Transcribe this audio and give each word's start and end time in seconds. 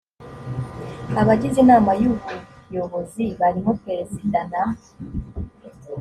abagize 1.21 1.57
inama 1.65 1.91
y 2.01 2.03
ubuyobozi 2.11 3.25
barimo 3.39 3.71
perezida 3.85 4.39
na 4.51 4.63